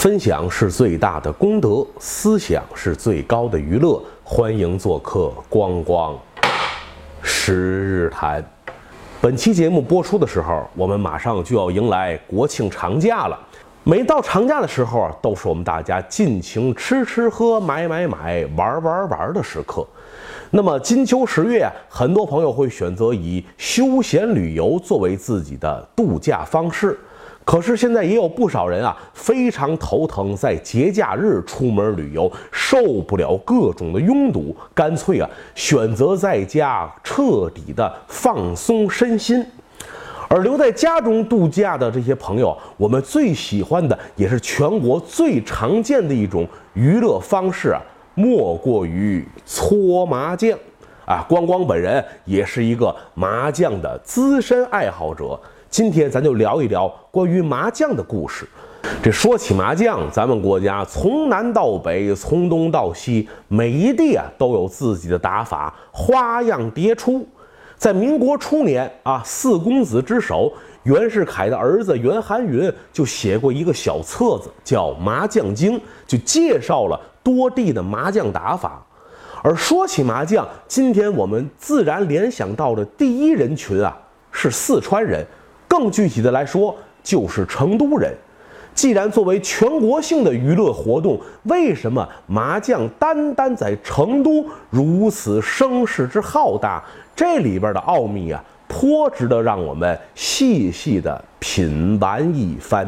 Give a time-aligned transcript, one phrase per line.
[0.00, 4.02] 分享是最大的功德，思想是最高的娱乐。
[4.24, 6.18] 欢迎做客光光
[7.20, 8.42] 十日谈。
[9.20, 13.38] 本期节目播出的时候，我们马上就要迎来国庆长假了。
[13.84, 19.86] 每到长假的时候啊，都是我们大家尽情吃吃喝、买买买、玩玩玩的时刻。
[20.48, 26.98] 那么金秋十月，很多朋友会选择以休闲旅游作为自己的度假方式。
[27.44, 39.44] 可是现在也有不少人啊，非常头疼，在节假日出门旅游，受不了各种的拥堵，干脆啊选择在家彻底的放松身心。
[40.28, 47.82] 而留在家中度假的这些朋友，我们最喜欢的，也是全国最常见的一种娱乐方式啊，
[48.14, 50.56] 莫过于搓麻将。
[51.04, 55.36] 啊，光光本人也是一个麻将的资深爱好者。
[55.70, 58.44] 今天咱就聊一聊关于麻将的故事。
[59.00, 67.24] 这说起麻将，咱们国家从南到北，从东到西，每一地啊都有自己的打法，花样迭出。
[67.76, 78.84] 在民国初年啊，四公子之首袁世凯的儿子袁寒云就写过一个小册子，叫《麻将经》，就介绍了多地的麻将打法。
[79.40, 83.96] 而说起麻将，今天我们自然联想到的第一人群啊，
[84.32, 85.24] 是四川人。
[85.70, 88.12] 更具体的来说，就是成都人。
[88.74, 96.82] 既然作为全国性的娱乐活动，为什么麻将单单在成都如此声势之浩大？
[97.14, 102.86] 这里边的奥秘啊，颇值得让我们细细的品玩一番。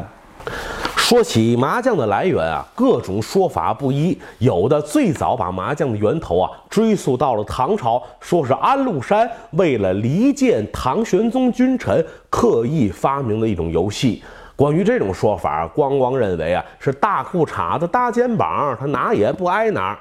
[1.12, 4.18] 说起麻将的来源啊，各种说法不一。
[4.38, 14.22] 有的最早把麻将的源头啊追溯到了唐朝，说是安禄山为了离间唐玄宗君臣，刻意发明的一种游戏。
[14.56, 19.98] 关于这种说法，光光认为啊是大裤衩子搭肩膀，他哪也不挨哪。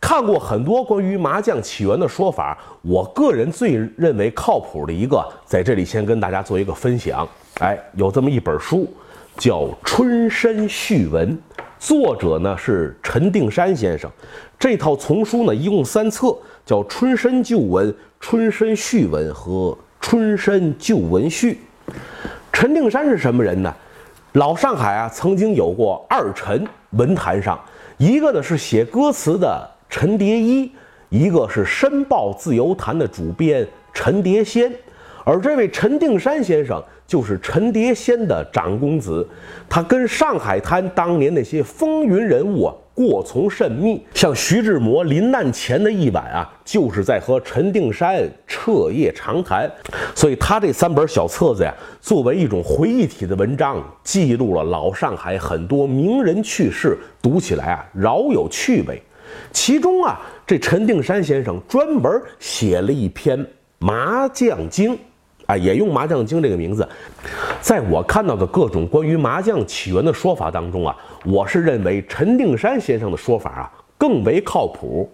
[0.00, 7.28] 看过很多关于麻将起源的说法，我个人最认为靠谱的一个，在这里先跟大家做一个分享。
[7.58, 8.90] 哎，有这么一本书。
[9.36, 11.36] 叫《春申序文》，
[11.78, 14.10] 作者呢是陈定山先生。
[14.58, 16.36] 这套丛书呢一共三册，
[16.66, 21.60] 叫《春申旧文》《春申序文》和《春申旧文序》。
[22.52, 23.74] 陈定山是什么人呢？
[24.34, 27.58] 老上海啊，曾经有过二陈，文坛上
[27.96, 30.70] 一个呢是写歌词的陈蝶衣，
[31.08, 34.70] 一个是《申报自由谈》的主编陈蝶仙。
[35.24, 39.26] 而这位陈定山先生就是陈蝶仙的长公子，
[39.68, 49.70] 他跟上海滩当年那些风云人物啊过从甚密，像徐志摩临难前的一晚啊，就是在和陈定山彻夜长谈。
[50.14, 59.00] 所以他这三本小册子呀，作为一种回忆体的文章，记录了老上海很多名人趣事，读起来啊饶有趣味。
[59.52, 63.38] 其中啊，这陈定山先生专门写了一篇
[63.78, 64.94] 《麻将经》。
[65.50, 66.88] 啊，也用麻将经这个名字，
[67.60, 75.10] 在我看到的各种关于麻将起源的说法当中啊，我是认为陈定山先生的说法啊更为靠谱。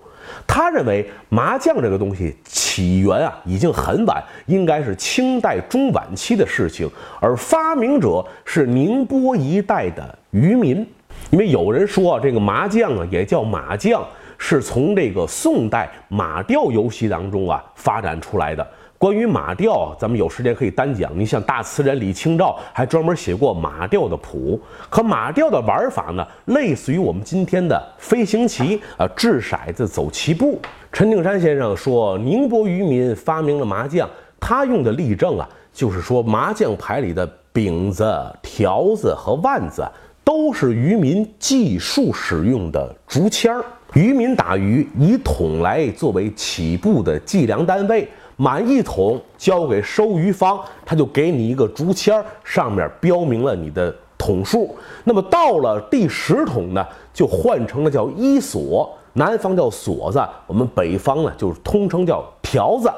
[0.47, 6.87] 他认为麻将这个东西起源啊已经很晚，应该是清代中晚期的事情，
[7.19, 10.87] 而发明者是宁波一带的渔民。
[11.31, 14.05] 因为有人说啊这个麻将啊也叫马将，
[14.37, 18.67] 是从这个宋代马吊游戏当中啊发展出来的。
[18.99, 21.11] 关于马吊，咱们有时间可以单讲。
[21.19, 24.59] 你像大词人李清照还专门写过马吊的谱。
[24.89, 30.59] 可马吊的玩法呢，类似于我们今天的飞行棋啊，掷骰子、走棋步。
[30.91, 34.09] 陈定山先生说，宁波渔民发明了麻将，
[34.41, 39.87] 他用的例证啊，就是说麻将牌里的饼子、条子和万子
[40.25, 43.63] 都是渔民计数使用的竹签儿。
[43.93, 48.09] 渔民打鱼以桶来作为起步的计量单位。
[48.37, 54.77] 满一桶交给收鱼方，他就给你一个竹签儿，上面标明了你的桶数。
[55.05, 62.91] 那么到了第十桶呢，就换成了叫一锁，南方叫锁子，我们北方呢就是通称叫条子，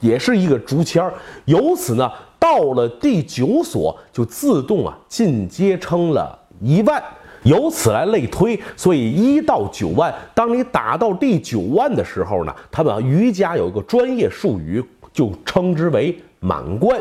[0.00, 1.14] 也是一个竹签儿。
[1.44, 7.00] 由此呢，到了第九锁就自动啊进阶成了一万。
[7.42, 17.00] 由此来类推，所以一到九万，当你打到第九万的时候呢，他们瑜伽有一个专业术语，就称之为满贯。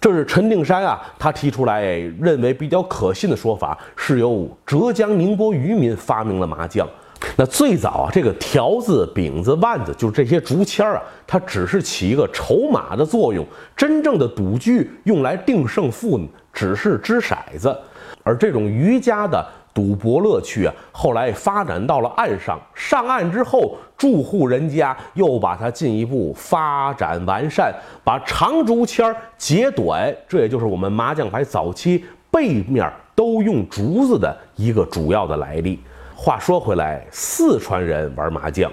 [0.00, 1.82] 这是陈定山啊，他提出来
[2.20, 6.88] 认为比较可信的说法，是由浙江宁波渔民发明了麻将。
[7.36, 16.18] 那最早啊，这个条子、饼子、万子，就是这些竹签儿啊，它只是起一个筹码的作用，真正的赌具用来定胜负，
[16.50, 17.76] 只是掷骰子。
[18.22, 22.60] 而这种瑜伽的赌博乐趣啊，后来发展到了岸上。
[22.74, 27.72] 上岸之后，住户人家又把它进一步发展完善，
[28.02, 35.78] 把长竹签截短，这也就是我们麻将牌早期背面都用竹子的一个主要的来历。
[36.16, 38.70] 话说回来，四川人玩麻将，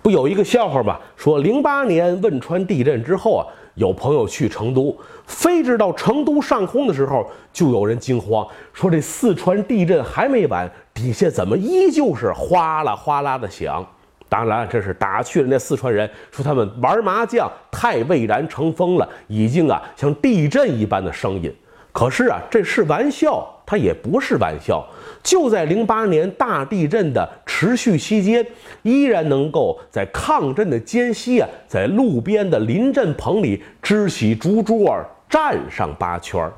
[0.00, 0.98] 不有一个笑话吗？
[1.16, 3.44] 说零八年汶川地震之后啊，
[3.76, 4.94] 有朋友去成都。
[5.24, 13.84] 飞至到成都上空的时候，就有人惊慌，说这四川地震还没完，底下怎么依旧是哗啦哗啦的响？
[14.28, 21.52] 当然，这是打趣了那四川人，说他们玩麻将太蔚然成风了，已经啊像地震一般的声音。
[21.92, 24.84] 可是啊，这是玩笑，它也不是玩笑。
[25.26, 28.46] 就在零八年大地震的持续期间，
[28.84, 35.04] 依然能够在抗震的间隙啊，在路边的临阵棚里支起竹桌儿。
[35.28, 36.52] 站上八圈儿，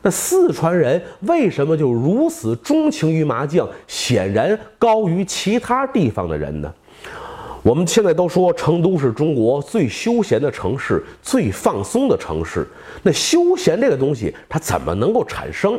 [0.00, 3.68] 那四川人为什么就如此钟情于麻将？
[3.88, 6.72] 显然高于其他地方的人呢？
[7.64, 12.64] 我们现在都说成都是中国最休闲的城市，最放松的城市。
[13.02, 15.76] 那休闲这个东西，它怎么能够产生？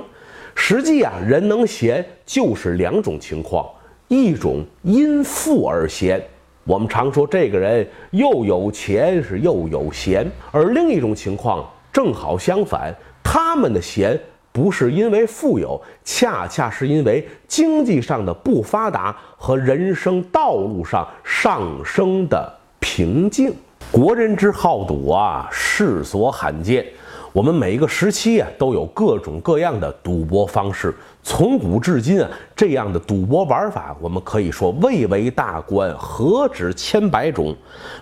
[0.55, 3.69] 实际啊，人能闲就是两种情况：
[4.07, 6.19] 一种因富而闲，
[6.63, 11.69] 我们常说这个人又有钱是又有闲；而另一种情况。
[11.93, 12.93] 正好相反，
[13.23, 14.19] 他们的闲
[14.51, 23.53] 不是因为富有，恰恰是因为经济上的不发达和人生道路上上升的瓶颈。
[23.91, 26.85] 国人之好赌啊，世所罕见。
[27.35, 30.95] 我们每一个时期啊，都有各种各样的赌博方式。
[31.21, 37.53] 从古至今啊，这样的赌博玩法，我们可以说蔚为大观，何止千百种。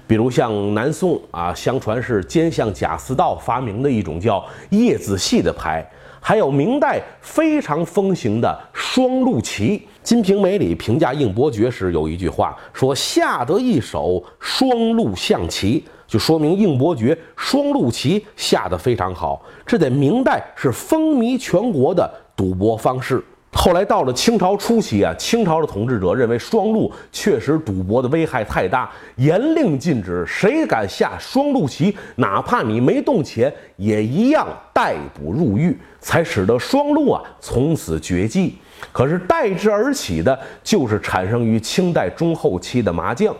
[0.05, 5.83] 比如像南宋啊，相传是奸相贾似道发明的一种叫叶子戏的牌，
[6.19, 9.79] 还有明代非常风行的双陆棋。
[10.03, 15.83] 《金瓶梅》里评价应伯爵时有一句话说：“下得一手双陆象棋”，
[16.13, 19.43] 就说明应伯爵双陆棋下得非常好。
[19.65, 22.07] 这在明代是风靡全国的。
[22.35, 38.55] 赌博方式，后来到了清朝初期啊，清朝的统治者认为双陆确实赌博的危害太大，严令禁止，谁敢下双陆棋，哪怕你没动钱，也一样逮捕入狱，才使得双陆啊从此绝迹。
[38.91, 43.33] 可是代之而起的，就是产生于清代中后期的麻将。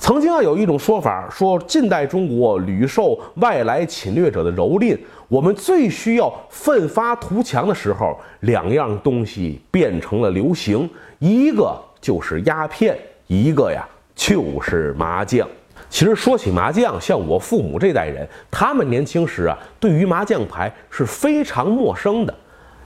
[0.00, 4.98] 曾经啊有一种说法，说近代中国屡受外来侵略者的蹂躏，
[5.28, 10.88] 我们最需要奋发图强的时候，两样东西变成了流行，
[11.18, 15.46] 一个就是鸦片，一个呀就是麻将。
[15.90, 22.34] 其实说起麻将，像我父母这代人，他们年轻时啊，对于麻将牌是非常陌生的。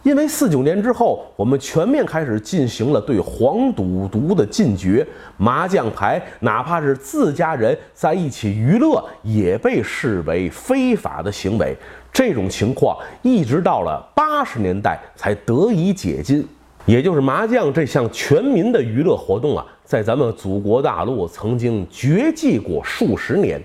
[0.04, 5.04] 因为四九年之后，我们全面开始进行了对黄赌毒的禁绝，
[5.38, 11.74] 麻将牌哪怕是自家人在一起娱乐，也被视为非法的行为。
[12.12, 16.46] 这种情况一直到了八十年代才得以解禁。
[16.84, 23.58] 也就是麻将这项全民的娱乐活动啊，在咱们祖国大陆曾经绝迹过数十年。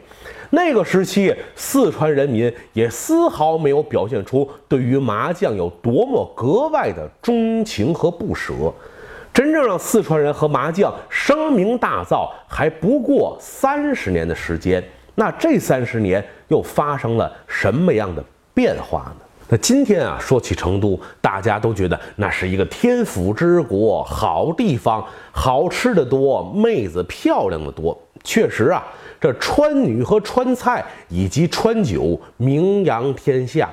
[0.52, 8.54] 那个时期，四川人民也丝毫没有表现出对于麻将有多么格外的钟情和不舍。
[9.32, 14.84] 真正让四川人和麻将声名大噪，还不过三十年的时间。
[15.14, 18.24] 那这三十年又发生了什么样的
[18.54, 19.26] 变化呢？
[19.50, 27.98] 那今天啊，说起成都，大家都觉得那是一个天府之国，好地方，好吃的多，妹子漂亮的多。
[28.24, 28.84] 确实啊。
[29.20, 33.70] 这川女和川菜以及川酒名扬天下，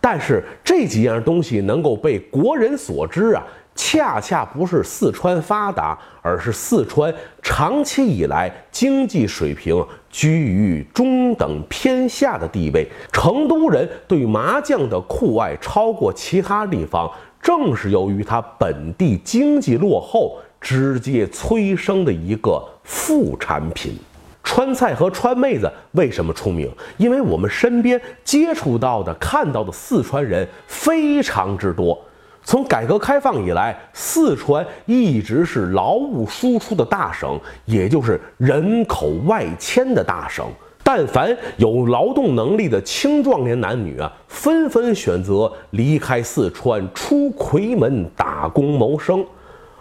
[0.00, 3.42] 但是这几样东西能够被国人所知啊，
[3.74, 12.88] 恰恰不是四川发达，而是四川长期以来经济水平居于中等偏下的地位。
[13.12, 17.08] 成都人对麻将的酷爱超过其他地方，
[17.40, 23.96] 正是由于它本地经济落后直接催生的一个副产品。
[24.48, 26.72] 川菜和川妹子为什么出名？
[26.96, 31.96] 因为我们身边接触到的、看到的四川人非常之多。
[32.42, 40.46] 从改革开放以来，四川一直是劳务输出的大省，也就是人口外迁的大省。
[40.82, 49.22] 但凡有劳动能力的青壮年男女啊，纷纷选择离开四川，出夔门打工谋生。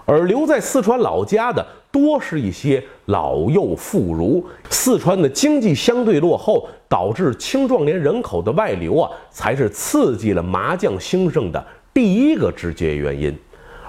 [0.06, 4.44] 而留在四川老家的，多是一些老幼妇孺。
[4.70, 13.36] 四川的经济相对落后，导致青壮年人口的外流啊，才是刺激了麻将兴盛的第一个直接原因。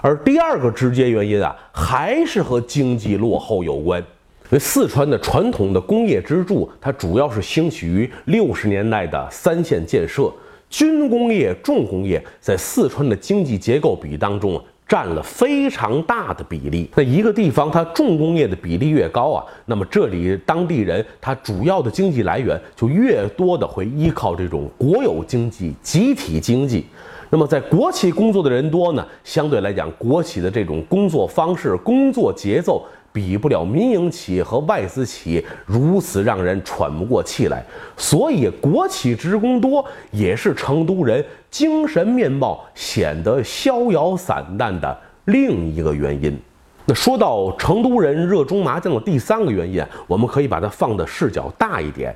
[0.01, 3.99] 而第二个直接原因啊，还是和经济落后有关。
[4.01, 10.31] 因为四川的传统的工业支柱，它主要是兴起于六十年代的三线建设，
[10.71, 16.89] 军工业、重工业在四川的经济结构比当中占了非常大的比例。
[16.95, 26.85] 那一个地方它重工业的比例越高啊，那么这里当地人他主要的经济来源就越多的会依靠这种国有经济、集体经济。
[27.29, 32.83] 那么在国企工作的人多呢，相对来讲，国企的这种工作方式、工作节奏。
[33.11, 37.63] 比不了民营企业和外资企业如此让人喘不过气来，
[37.97, 46.39] 所以国企职工多也是成都人精神面貌显得逍遥散淡的另一个原因。
[46.85, 52.15] 那说到成都人热衷麻将的第三个原因，我们可以把它放的视角大一点，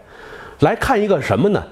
[0.61, 1.63] 来看一个什么呢？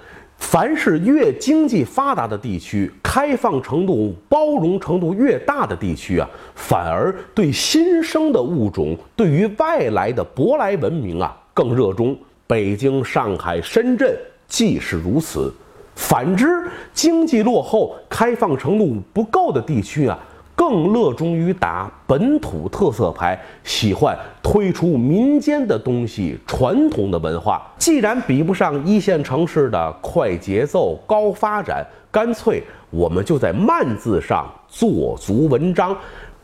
[0.41, 12.17] 凡是越经济发达的地区，开放程度、包容程度越大的地区啊，反而对新生的物种、对于外来的舶来文明啊更热衷。
[12.48, 14.13] 北京、上海、深圳
[14.45, 15.53] 既是如此，
[15.95, 20.19] 反之，经济落后、开放程度不够的地区啊。
[20.62, 27.68] 更热衷于打本土特色牌，喜欢推出民间的东西、传统的文化。
[27.80, 35.98] 既然比不上一线城市的快节奏、高发展，干脆我们就在慢字上做足文章。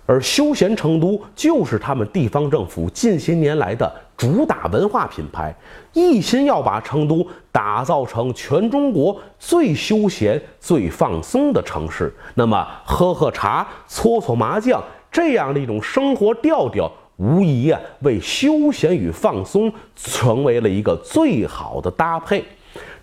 [0.08, 5.54] 而休闲成都就是他们地方政府近些年来的主打文化品牌，
[5.94, 12.12] 一心要把成都打造成全中国最休闲、最放松的城市。
[12.36, 22.44] 那么，喝喝茶、搓搓麻将这样的一种生活调调，无疑啊，为休闲与放松成为了一个最好的搭配。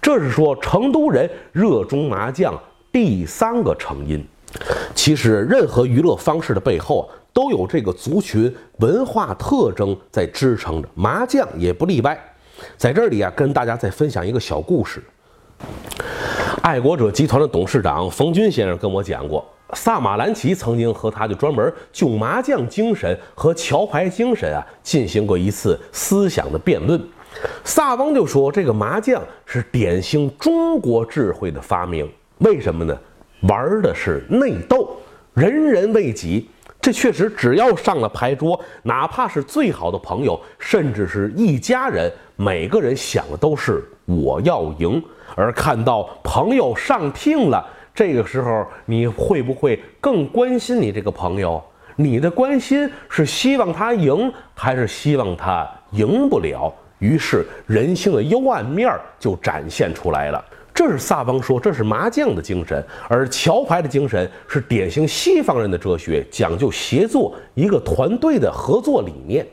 [0.00, 2.58] 这是说成都人热衷麻将
[2.90, 4.26] 第三个成因。
[4.94, 12.18] 其实，任何娱乐方式的背后都有这个族群文化特征在支撑着，麻将也不例外。
[12.76, 15.02] 在这里啊，跟大家再分享一个小故事。
[16.62, 19.44] 爱国者集团的董事长冯军先生跟我讲过，
[19.74, 27.00] 萨马兰奇曾经和他就专门就麻将精神和桥牌精神啊进行过一次思想的辩论。
[27.64, 32.08] 萨翁就说，这个麻将是典型中国智慧的发明，
[32.38, 32.96] 为什么呢？
[33.48, 34.96] 玩的是内斗，
[35.34, 36.48] 人人为己。
[36.80, 45.02] 这确实，只要上了牌桌，哪怕是最好的朋友，甚至是一家人，每个人想的都是我要赢。
[45.34, 51.62] 而看到朋友上听了，这个时候你会不会更关心你这个朋友？
[51.96, 56.72] 你的关心是希望他赢，还是希望他赢不了？
[56.98, 60.44] 于是人性的幽暗面就展现出来了。
[60.74, 69.46] 这是萨邦说，这是麻将的精神，而桥牌的精神是典型西方人的哲学，讲究协作，一个团队的合作理念。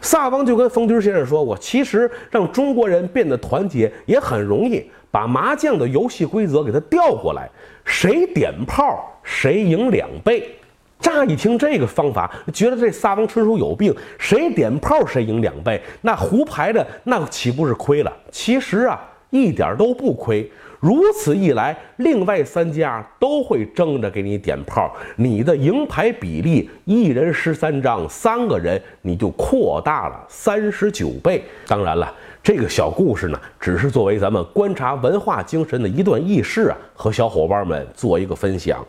[0.00, 7.50] 萨邦就跟冯军先生说过，其实让中国人变得团结也很容易，把麻将的游戏规则给它调过来，
[7.84, 10.50] 谁点炮谁赢两倍。
[10.98, 18.10] 乍一听这个方法，觉得这萨邦纯属有病，谁点炮谁赢两倍，那胡牌的那岂不是亏了？
[18.32, 18.98] 其实啊。
[19.36, 20.50] 一点都不亏，
[20.80, 31.42] 如此一来，另外三家都会争着给你点炮，你的赢牌比例一人十三张，三个人你就扩大了三十九倍。
[31.66, 32.10] 当然了，
[32.42, 38.82] 这个小故事呢，只是作为咱们观察文化精神的一段轶事啊，和小伙伴们做一个分享。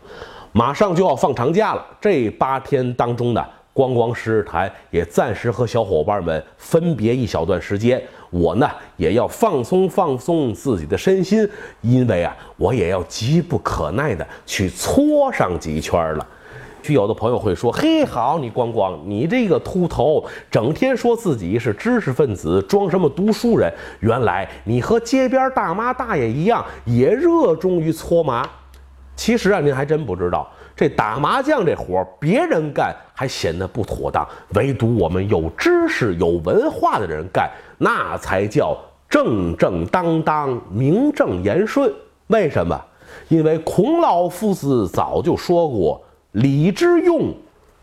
[0.52, 3.44] 马上就要放长假了，这八天当中呢。
[3.74, 11.48] 光光十日谈也暂时和小伙伴们分别一小段时间，我呢也要放松放松自己的身心，
[11.80, 16.26] 因为啊，我也要急不可耐的去搓上几圈了。
[16.80, 23.70] 就有的朋友会说：“嘿，好，你光光，你这个秃头，整天说自己是知识分子，装什么读书人？
[24.00, 28.48] 原来你和街边大妈大爷一样，也热衷于搓麻。
[29.18, 41.92] 其实啊，您还真不知道。”这打麻将这活儿，别人干还显得不妥当，唯独我们有知识、有文化的人干，那才叫正正当当、名正言顺。
[42.28, 42.80] 为什么？
[43.28, 47.34] 因为孔老夫子早就说过：“礼之用，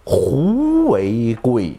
[0.05, 1.73] 胡为贵。”